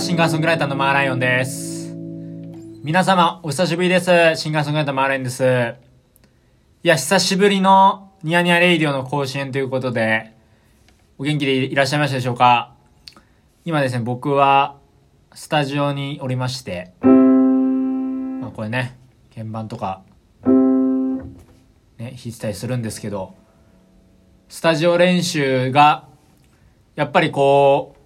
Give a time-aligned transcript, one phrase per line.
[0.00, 1.94] シンガーソングライターのマーライオンです。
[2.82, 4.06] 皆様、お久しぶりです。
[4.36, 5.74] シンガーソングライターマーライオンです。
[6.82, 10.32] いや、久しぶりのニヤニヤレイディオの更新ということで、
[11.18, 12.72] お元気でいらっしゃいましたでしょうか？
[13.66, 14.78] 今ですね、僕は、
[15.34, 18.96] スタジオにおりまして、まあこれね、
[19.34, 20.00] 鍵盤とか、
[20.46, 20.48] ね、
[21.98, 23.34] 弾いてたりするんですけど、
[24.48, 26.08] スタジオ練習が、
[26.96, 27.99] やっぱりこう、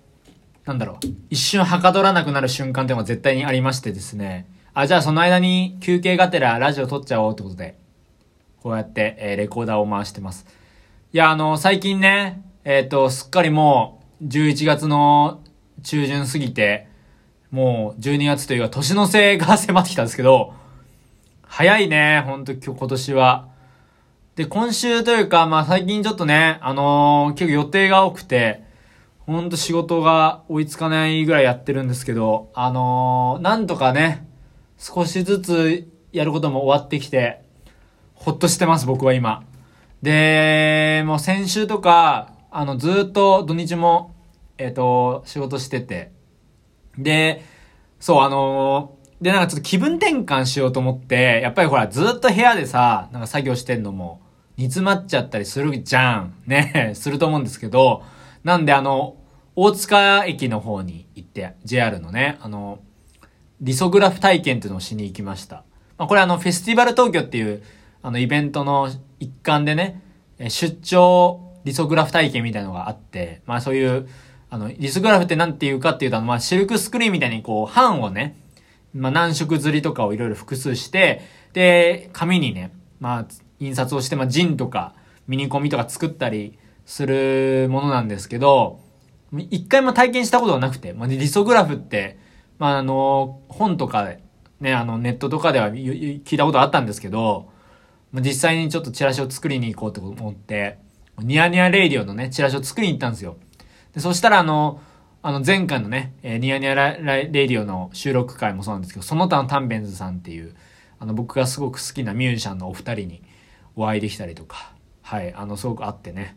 [0.65, 4.47] なんだろう、一瞬はかどらなくなる瞬間っていうのが絶対にありましてですね。
[4.73, 7.77] あ、じゃあその間に休憩がてらラジオ撮っちゃおうってことで、
[8.63, 10.47] こうやって、えー、レコーダーを回してます。
[11.13, 15.43] いや、あの、最近ね、えっ、ー、と、すっかりもう、11月の
[15.83, 16.89] 中旬過ぎて、
[17.51, 20.55] もう12月というか年の瀬が迫ってきたんですけど、
[21.43, 23.49] 早いね、ほんと今日今年は。
[24.35, 28.64] で、今週というか、まあ最近ちょっとね、あのー、結構予定が多くて、
[29.27, 34.27] ほんと仕事が追いつかないぐらいやってるんですけど、あのー、なんとかね、
[34.79, 37.43] 少しずつやることも終わってきて、
[38.15, 39.45] ほっとしてます、僕は今。
[40.03, 44.15] で、もう先週とか、あの、ずっと土日も、
[44.59, 46.13] えっ、ー、と、仕事してて。
[46.99, 47.43] で、
[47.99, 54.21] そう、あのー、で、なんかちょっと気分転換しようと思って、やっぱりほら、ずっと部屋でさ、なんか作業してんのも、
[54.59, 56.35] 煮詰まっちゃったりするじゃん。
[56.47, 58.03] ね、 すると思うんですけど、
[58.45, 59.17] なんであの、
[59.57, 62.81] 大塚駅の方に行って、JR のね、あの、
[63.61, 65.65] リソグラフ体験っていうのをしに行きました。
[65.97, 67.63] まあ、これあの、フェスティバル東京っていう、
[68.03, 70.03] あの、イベントの一環でね、
[70.49, 74.09] 出張リソグラフ体験みたいなのがあって、まあそういう、
[74.51, 78.37] あの、リソグラフって何て言うかっていうと、まあシルクスクリーンみたいにこう、版をね、
[78.93, 81.23] まあ何色釣りとかをいろいろ複数して、
[81.55, 83.27] で、紙にね、まあ、
[83.61, 84.95] 印刷をして、まあ、 ZINE とか、
[85.27, 88.81] ミニコミとか作ったりするものなんですけど、
[89.51, 92.19] 一回も体験したことがなくて、まあ、リソグラフって、
[92.59, 94.11] まあ、あの、本とか、
[94.61, 97.51] ね、あの、ネットとかでは聞いたことあったんですけど、
[98.13, 100.79] まあ、実際にちょっとチラシを作りに行こうと思って、
[101.19, 103.37] ニヤニヤレイディオのね、チラシを作りに行ったんですよ。
[103.93, 104.81] で、そしたらあの、
[105.23, 110.55] あの前回のね、えー、ニヤニヤレイディオの収録回もそうなんですけど、その他のタンベンズさんっていう、
[110.99, 113.23] あの僕がすごく好きなミュージシャンのお二人に
[113.75, 116.37] お会いできたりとか、はい、あの、すごくあってね、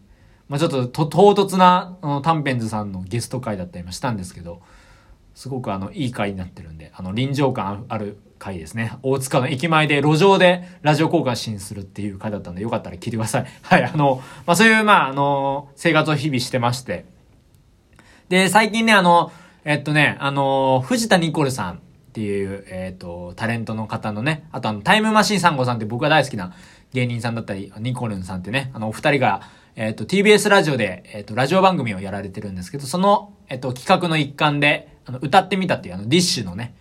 [0.49, 4.61] まあ、ちょっとと唐突な、あの、タンペンズさんのゲスト会だったりもしたんですけど、
[5.35, 8.97] すごくあの、いい回になってるんで、あの、臨場感ある回ですね。
[9.03, 13.45] 大塚の駅前で路上でラジオ交換しするっていう回だったんで、よかったら聞いてください。
[13.61, 17.05] はい、あの、まあ、そういう、まあ、あの、生活を日々してまして。
[18.29, 19.31] で、最近ね、あの、
[19.63, 21.77] えっとね、あの、藤田ニコルさんっ
[22.13, 26.53] ていう、えっと、タレントの方のね、あとあの、タイムマシーン3号さんって僕が大好きな
[26.93, 29.41] 芸人さんだったり、ニコルンさんってね、あの、お二人が、
[29.79, 36.73] えっ、ー、と、TBS ラジオで、えっ、ー、と、ラジオ番組をやられてるんですけど、その、えっ、ー、と、企画の一環で、あの、歌ってみたっていう、あの、ディッシュのね、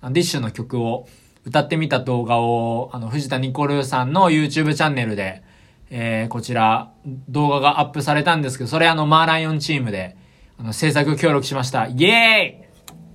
[0.00, 1.08] あのディッシュの曲を
[1.44, 5.42] 歌ってみた動画を、あの、藤田ニコルさんの YouTube チャンネルで、
[5.90, 6.92] えー、こちら、
[7.28, 10.16] 動画がアップされたんですけど、それあの、マーライオンチームで、
[10.56, 11.88] あの、制作協力しました。
[11.88, 12.60] イエ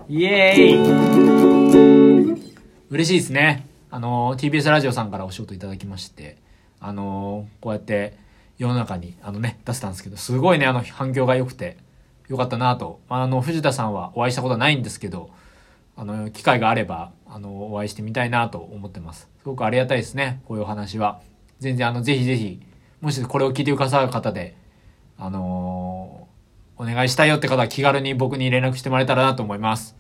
[0.10, 0.62] ーイイエー
[2.36, 2.52] イ
[2.90, 3.66] 嬉しいですね。
[3.90, 6.36] あの、TBS ラジオさんからお仕事いただきまして、
[6.82, 8.28] あの、こうやって、
[8.60, 11.78] 世の中にあのね、出せたんですけど、すごいね、あの反響が良くて、
[12.28, 13.00] 良かったなと。
[13.10, 15.32] あの、藤田さんはお会いしたことはないんですけど、
[15.96, 19.30] あの、機会があれば、あの、お会いしてみたいなと思ってます。
[19.40, 21.22] すごくありがたいですね、こういうお話は。
[21.60, 22.62] 全然あの、ぜひぜひ、
[23.02, 24.56] もしこれを聞いてくださる方で、
[25.18, 29.96] あのー、お願いしたいよって方は気軽に僕に連絡してもらえたらなと思います。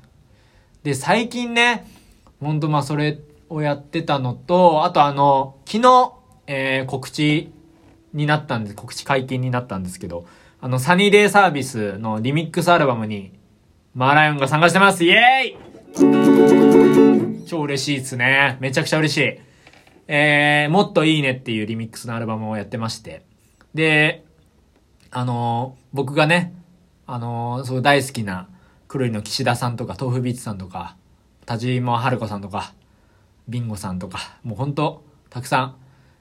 [0.83, 1.85] で、最近ね、
[2.41, 3.19] ほんとまあそれ
[3.49, 6.13] をやってたのと、あとあの、昨日、
[6.47, 7.51] えー、告知
[8.13, 10.25] になったんで、告知解禁になったんですけど、
[10.61, 13.31] あの、サニーデイサービスのリミックスアルバムに、
[13.93, 18.57] マーライオンが参加してますイエーイ超嬉しいっすね。
[18.59, 19.39] めちゃくちゃ嬉しい。
[20.07, 23.23] えー、もっといいねっていうリミックスのアルバムをやってまして。
[23.73, 24.25] で、
[25.11, 26.53] あのー、僕がね、
[27.07, 28.49] あのー、そう大好きな、
[28.87, 30.95] 黒いの岸田さんとか、豆腐ビーツさんとか、
[31.45, 32.73] 田島春子さんとか、
[33.47, 35.75] ビンゴさんとか、もうほんと、たくさん、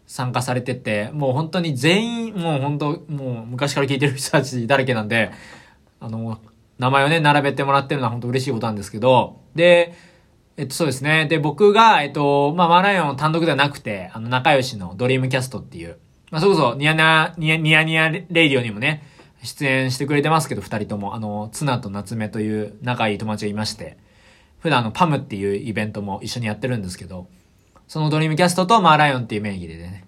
[0.08, 5.30] 参加されてて、もう本当に全員、もう本当、もう昔から聞いてる人たちだらけなんで、
[6.00, 6.38] あの、
[6.78, 9.94] 名前をね、並べてもらってるのは本当嬉しいことなんですけど、で、
[10.56, 11.26] えっと、そうですね。
[11.26, 15.98] で、僕が、えっと、まあ、マーライオン単独ではなくて、あの、仲良しのドリームキャストっていう、
[16.30, 19.04] まあ、それこそ、ニヤニヤ、ニヤニヤニヤレイディオにもね、
[19.42, 23.98] 出演してくれてますけど、二人とも、あの、ツナと夏目という仲いい友達がいまして、
[24.58, 27.28] 普段あの、パムっていうイベントも一緒にやってるんですけど、
[27.88, 30.04] そのドリームキャストとマーライオンっていう名義でね、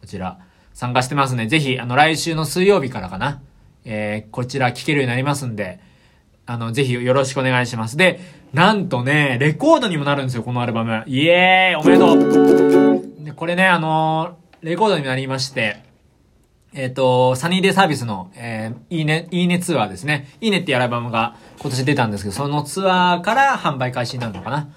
[0.00, 0.38] こちら
[0.74, 1.46] 参加してますね。
[1.46, 3.40] ぜひ、あの、来週の水曜日からかな、
[3.84, 5.80] えー、こちら聞けるようになりますんで、
[6.44, 7.96] あの、ぜひよろしくお願いします。
[7.96, 8.20] で、
[8.52, 11.04] なんとね、レコードにもなるんですよ、このアルバム。
[11.06, 15.82] イエーイおめでとうで、これね、あのー、レコードになりまして、
[16.74, 20.28] えっ、ー、と、サニーデイサービスの、えー、いいね、いいねツアーですね。
[20.40, 24.68] いいねっていうアルバムが今年出たんですけど、そのツアーから販売開始になるのかな。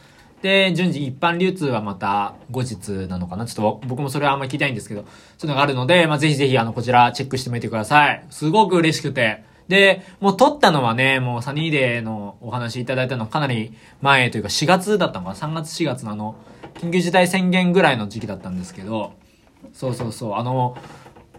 [0.46, 3.48] で、順次一般流通はまた後日なのかな。
[3.48, 5.02] ちょっと僕もそれはあんまり聞きたいんですけど、
[5.40, 8.24] そういうのがあるので、まあ、ぜひぜひあの、こちらチェックしてみてください。
[8.30, 9.44] すごく嬉しくて。
[9.68, 16.36] で、もう撮ったのはね、もうサニーデーのお話いただいたのかなり前というか4月だったのかな ?3 月4月のあの、
[16.76, 19.14] 緊急事態宣言ぐらいの時期だったんですけど、
[19.74, 20.78] そうそうそう、あの、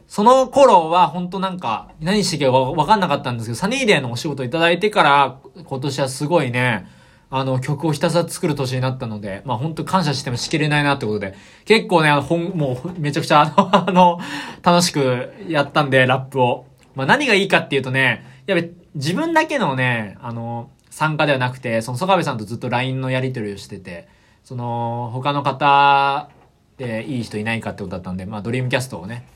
[0.09, 6.89] その頃は本当なんか、何していけばわかんなかったんですけど、サニーデーのお仕事いただいてから、今年はすごいね、
[7.29, 11.35] あの、曲をひたすら作る年になったので、まあ本当感謝してもしきれないなってことで、
[11.65, 14.21] 結構ね、あの、ほん、もうめちゃくちゃあの、 あの、
[14.63, 16.67] 楽しくやったんで、ラップを。
[16.95, 24.09] まあ何がいいかっていうとね、やべ、自分だけのね、あの、参加ではなくて、その曽我部さんとずっと LINE のやり取りをしてて、
[24.45, 26.31] その、他の方
[26.79, 29.27] でいい人いないかってことだったんで、まあドリームキャストをね、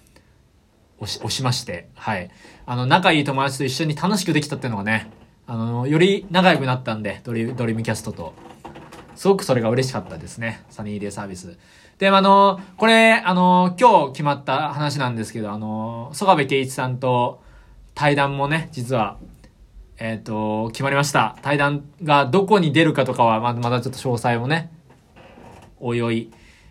[1.01, 2.31] 押し、押しまして、はい。
[2.67, 5.11] あの、仲いい友達と一緒に楽しくできたっていうのがね、
[5.51, 8.35] あの、より仲良くなったんで、ドリドリームキャストと。
[9.17, 10.63] すごくそれが嬉しかったですね。
[10.71, 11.59] サニーデイサービス。
[11.99, 17.43] で、あの、これ、あの、今日決まった話なんですけど、あの、曽我部圭一さんと
[17.97, 19.19] 対談もね、実は、
[19.99, 21.37] えっ、ー、と、決まりました。
[21.43, 24.71] 対談がどこに出るかとかは、まだまだちょっと詳細をね、
[25.81, 26.31] おいおい、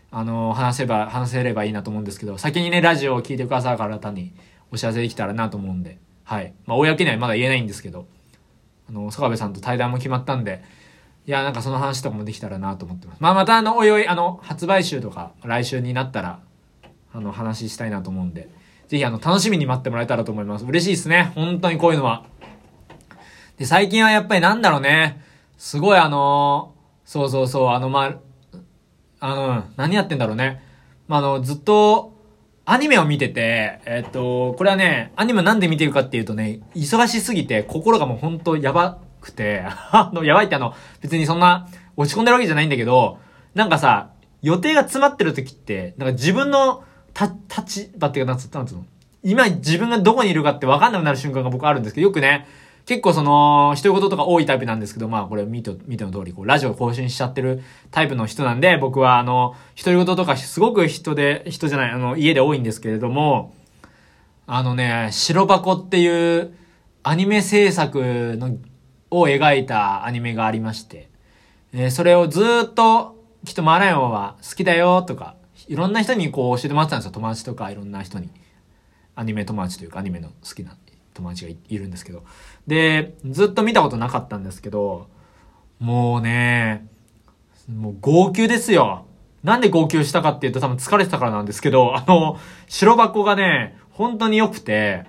[0.09, 4.31] あの、話せば、話せればいいなと思うんですけど、先にね、ラジオを聞いてくださる方に
[4.71, 6.53] お知らせできたらなと思うんで、はい。
[6.65, 8.07] まあ、公にはまだ言えないんですけど、
[8.89, 10.63] あの、坂部さんと対談も決まったんで、
[11.25, 13.21] いや、なんかその話とかもできたらなと思ってます。
[13.21, 16.39] まあ、またあの、おいおい、あの、発売週とか、来週になったら、
[17.13, 18.49] あの、話したいなと思うんで、
[18.87, 20.65] ぜひあの、楽しみに待ってもらえたらと思います。
[20.65, 21.31] 嬉しいですね。
[21.35, 22.25] 本当にこういうのは。
[23.57, 25.21] で、最近はやっぱりなんだろうね。
[25.57, 28.19] すごいあのそうそうそう、あの、ま
[29.19, 30.63] あの、何やってんだろうね。
[31.07, 32.13] まあ、あの、ずっと、
[32.71, 41.67] アニメを見てて、えっと、これはね、アニメなんで見てるかっていうとね、忙しすぎて、心がもうほんとやばくて、 あの、やばいってあの、別にそんな、
[41.97, 43.17] 落ち込んでるわけじゃないんだけど、
[43.55, 44.11] なんかさ、
[44.43, 46.83] 予定が詰まってる時って、なんか自分の、
[47.15, 48.85] た、立場っていうか、なんつうの？
[49.23, 52.45] 今自分がどこにいるかって分かんなくなる瞬間が僕あるんですけど、よくね、
[52.89, 63.53] 結構その、一言とか多いタイプなんですけど、まあこれ見て、見ての通り、こう、ラジオ更新しちゃってるタイプの人なんで、僕はあの、独り言とかすごく人で、人じゃない、あの、家で多いんですけれども、
[64.47, 66.51] あのね、白箱っていう
[67.03, 67.99] アニメ制作
[68.39, 68.57] の、
[69.11, 71.11] を描いたアニメがありまして、
[71.73, 72.41] えー、それをず
[72.71, 75.35] っと、きっとマーライオンは好きだよとか、
[75.67, 77.11] いろんな人にこう教えてもらってたんですよ。
[77.11, 78.31] 友達とかいろんな人に。
[79.13, 80.71] アニメ友達というかアニメの好きな
[81.19, 82.23] 友達がいるんですけど。
[82.67, 85.07] で、ずっと見たことなかったんですけど、
[85.79, 86.87] もうね、
[87.67, 89.05] もう号泣ですよ。
[89.43, 92.37] なんで号泣したかっていうと多分疲れてたからなんですけど、あの、
[92.67, 95.05] 白箱がね、本当に良くて、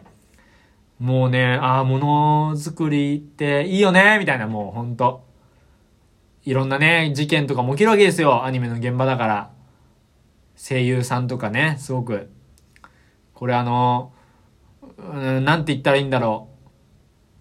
[0.99, 5.25] もうね、ああ、ものづくりっていいよね、みたいなもうほんと。
[6.45, 8.45] いろんなね、事件とかも起きるわけですよ。
[8.45, 9.51] アニメの現場だから。
[10.57, 12.31] 声優さんとかね、すごく。
[13.35, 14.13] これあの、
[15.13, 16.49] うん、なんて言ったらいいんだろ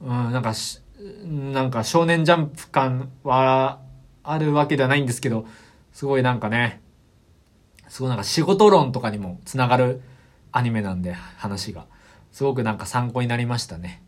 [0.01, 0.05] う。
[0.05, 0.81] うん、なんかし、
[1.25, 3.81] なんか少年ジャンプ感は
[4.23, 5.45] あるわけではないんですけど、
[5.91, 6.81] すごいなんかね、
[7.87, 10.01] すごいなんか仕事論とかにもつながる
[10.51, 11.85] アニメなんで、話が。
[12.31, 14.03] すごくなんか参考になりましたね。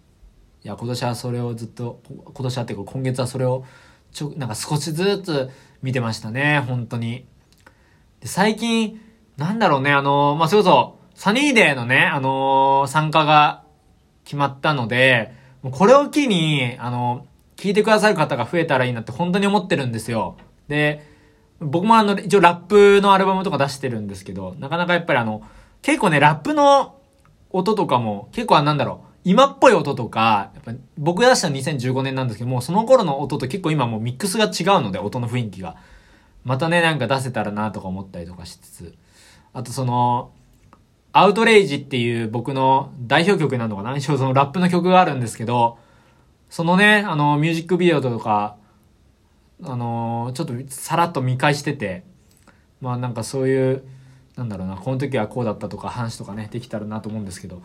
[0.63, 3.65] いや、今年はそれをずっと、今年はっていうか今月はそれを
[4.11, 5.49] ちょ、なんか少しずつ
[5.81, 7.25] 見てましたね、本当に。
[8.19, 9.01] で、最近、
[9.37, 13.63] なんだろうね、あのまあ、それこそ、サニーデーのね、あのー、参加が
[14.23, 20.37] 決まったので、もうこれを機に、あのー、聞いてくださる方が増えたらいいなって本当に思ってるんですよ。
[20.67, 21.05] で、
[21.59, 25.43] 僕もあの、一応ラップのアルバムとか出してるんですけど、なかなかやっぱりあの、
[25.81, 26.95] 結構ね、ラップの
[27.51, 35.75] 音とかも、結構あなんだろう、今っぽい音とか、やっぱ僕出したの2015年なんですけども、その頃の音と結構今もうミックスが違うので、音の雰囲気が。
[36.43, 38.95] またね、なんか出せたらなとか思ったりとかしつつ。
[39.53, 40.31] あとその、
[41.13, 43.95] アウトレイジっていう僕の代表曲なのかな？
[43.97, 45.77] 一応そのラップの曲があるんですけど、
[46.49, 48.55] そのね、あの、ミュージックビデオとか、
[49.63, 52.03] あの、ちょっとさらっと見返してて、
[52.79, 53.83] まあなんかそういう、
[54.35, 57.61] なんだろうな、この時はこうだったとか話とかね、できたらなと思うんですけど、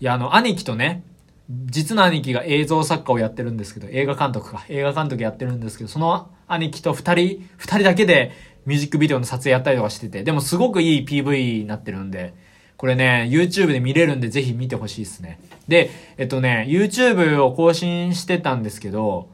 [0.00, 1.02] いや、あの、兄貴とね、
[1.48, 8.32] 実の兄貴が映像作家をやってるんですけど、映画監督か、映画監督やってるんですけど、その兄貴と二人、二人だけで
[8.66, 12.34] ミュージックビデオの撮影やったりとかしてて、でもすごくいい PV になってるんで、
[12.78, 15.40] これね、YouTube で見れるんでぜひ見てほしいですね。
[15.66, 19.28] で、えっとね、YouTube を更新してたんですけど、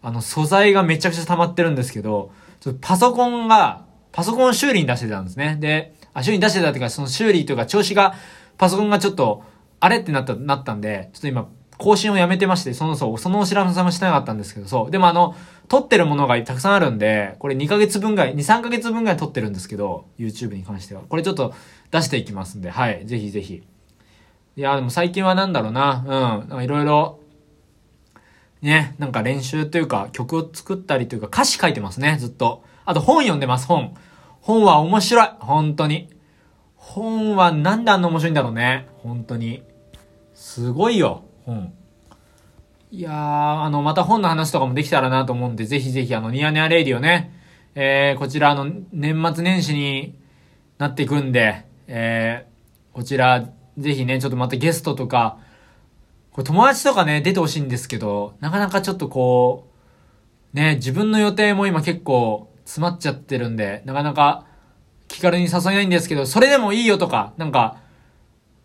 [0.00, 5.58] あの、素材がめちゃくちゃ溜まってるんですけど、ちょっとパソコンが、パソコン修理に出してたんですね。
[5.60, 8.14] で、あ、修理に出してたっていうか、その修理というか調子が、
[8.56, 9.44] パソコンがちょっと、
[9.78, 14.90] あれってなった、なったんで、ちょっと今、更新をやめてまして、その、そう、そのお知らせもしてなかったんですけど、そう。
[14.90, 15.34] でもあの、
[15.68, 21.02] 撮ってるものがたくさんあるんで、これ2ヶ月分ぐらい、2、3ヶ月分ぐらい撮ってるんですけど、YouTube に関しては。
[21.02, 21.54] これちょっと
[21.90, 23.04] 出していきますんで、はい。
[23.04, 23.62] ぜひぜひ。
[24.56, 26.46] いや、でも最近はなんだろうな。
[26.50, 26.64] うん。
[26.64, 27.20] いろいろ、
[28.62, 32.64] ね、なんか練習というか、曲を作ったりというか、歌詞書いてますね、ずっと。
[32.84, 33.94] あと本読んでます、本。
[34.40, 35.28] 本は面白い。
[35.40, 36.08] 本当に。
[36.76, 38.88] 本はなんであんな面白いんだろうね。
[39.02, 39.62] 本当に。
[40.34, 41.72] すごいよ、本。
[42.90, 47.32] いやー、あの、また本の話とかもできたらなと思うんで、ぜひぜひあの、ニヤニヤレイディオね、
[47.74, 50.18] えー、こちらあの、年末年始に
[50.78, 53.48] なっていくんで、えー、こちら、
[53.78, 55.38] ぜひね、ちょっとまたゲストとか、
[56.32, 59.68] これ友達とかね、出てほしいんですけど、なかなかちょっとこ
[60.54, 64.46] う、ね、自分の予定も今結構詰まっちゃってるんで、なかなか
[65.08, 67.78] 気軽に誘えないんですけど、それでもいいよとか、なんか、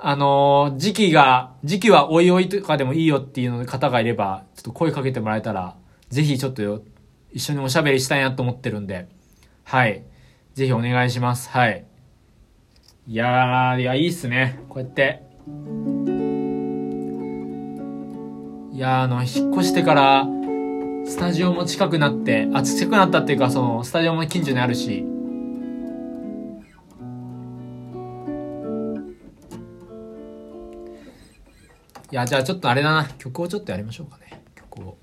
[0.04, 5.76] あのー、時期が、時期はおいおいとかでもいいよっていうの方がいれば、ちょっと声かけてもらえたら、
[6.10, 6.84] ぜひちょっと
[7.32, 9.08] 一緒におしゃべりしたいなと思ってるんで、
[9.64, 10.04] はい。
[10.56, 11.50] ぜひお願いします。
[11.50, 11.86] はい。
[13.08, 14.64] いやー、いや、いいっすね。
[14.70, 15.22] こうやって。
[18.74, 20.26] いやー、あの、引っ越してから、
[21.06, 25.06] スタジオも近くなって、あ、近くなったっていうか、その、スタジオも近所にあるし、
[32.12, 33.08] いや、じゃあちょっとあれだな。
[33.18, 34.44] 曲をちょっとやりましょうかね。
[34.54, 34.98] 曲を。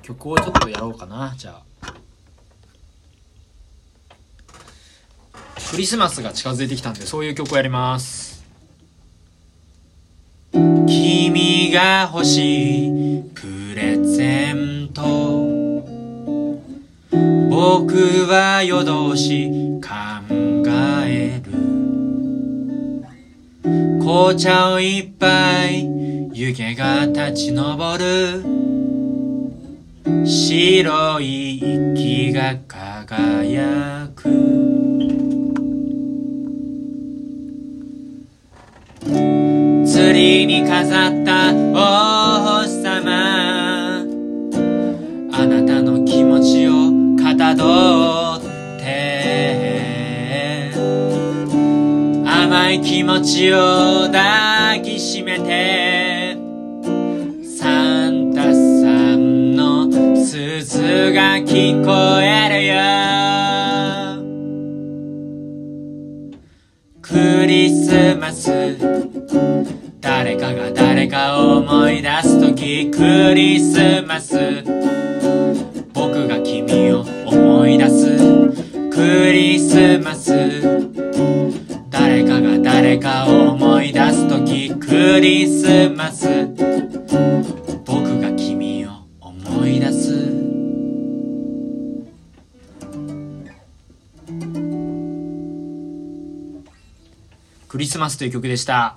[0.00, 1.34] 曲をちょっとやろうかな。
[1.36, 1.94] じゃあ。
[5.70, 8.42] クリスマスが近づいてきたんで、そういう曲をやります。
[10.52, 12.86] 君が欲し
[13.18, 15.02] いプレゼント
[17.50, 17.94] 僕
[18.26, 19.50] は夜通し
[19.82, 19.88] 考
[21.04, 21.57] える
[24.08, 25.84] 紅茶を一杯
[26.32, 28.42] 湯気が立ち上る。
[30.26, 34.22] 白い息が輝く。
[39.84, 44.06] 釣りに飾った王様。
[45.32, 46.72] あなたの気持ちを
[47.22, 48.27] かたど甘
[52.82, 56.36] 気持ちを抱きしめて。
[57.58, 58.50] サンタさ
[59.16, 62.78] んの鈴が聞こえるよ。
[67.02, 68.76] クリスマス。
[70.00, 74.62] 誰かが誰かを思い出す時クリスマス。
[75.92, 78.18] 僕が君を思い出す。
[78.90, 80.87] クリスマス。
[82.96, 86.46] かが誰かを思い出す時クリスマス
[87.84, 88.90] 僕が君を
[89.20, 90.38] 思い出す
[97.68, 98.96] クリスマスという曲でした。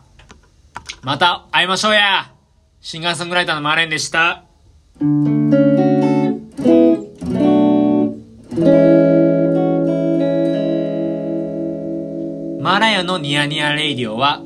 [1.02, 2.32] また会いましょうや
[2.80, 4.46] シンガーソングライターのマーレンでした。
[13.04, 14.42] のニヤニヤレイディオは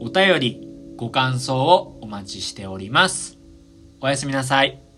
[0.00, 3.38] お便り、ご感想をお待ちしております。
[4.00, 4.89] おやすみなさい。